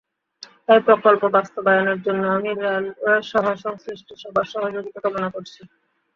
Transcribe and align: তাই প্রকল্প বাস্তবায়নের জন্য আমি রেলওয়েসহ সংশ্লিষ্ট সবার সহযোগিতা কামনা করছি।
তাই 0.65 0.79
প্রকল্প 0.87 1.23
বাস্তবায়নের 1.35 1.99
জন্য 2.05 2.23
আমি 2.31 2.51
রেলওয়েসহ 2.55 3.45
সংশ্লিষ্ট 3.65 4.07
সবার 4.21 4.45
সহযোগিতা 4.53 4.99
কামনা 5.03 5.29
করছি। 5.35 5.61